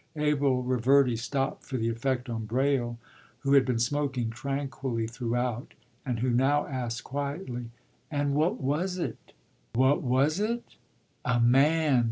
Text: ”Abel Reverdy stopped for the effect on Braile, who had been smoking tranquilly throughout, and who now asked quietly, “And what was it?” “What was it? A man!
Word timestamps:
”Abel 0.15 0.63
Reverdy 0.63 1.15
stopped 1.15 1.63
for 1.63 1.77
the 1.77 1.87
effect 1.89 2.27
on 2.27 2.45
Braile, 2.47 2.97
who 3.41 3.53
had 3.53 3.65
been 3.65 3.77
smoking 3.77 4.31
tranquilly 4.31 5.05
throughout, 5.05 5.75
and 6.03 6.21
who 6.21 6.31
now 6.31 6.65
asked 6.65 7.03
quietly, 7.03 7.65
“And 8.09 8.33
what 8.33 8.59
was 8.59 8.97
it?” 8.97 9.33
“What 9.73 10.01
was 10.01 10.39
it? 10.39 10.77
A 11.23 11.39
man! 11.39 11.99